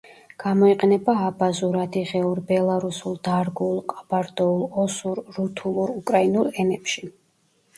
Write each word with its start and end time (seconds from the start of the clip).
გამოიყენება 0.43 1.13
აბაზურ, 1.25 1.77
ადიღეურ, 1.81 2.41
ბელარუსულ, 2.47 3.19
დარგუულ, 3.29 3.77
ყაბარდოულ, 3.93 4.65
ოსურ, 4.87 5.23
რუთულურ, 5.37 5.93
უკრაინულ 6.01 6.51
ენებში. 6.65 7.07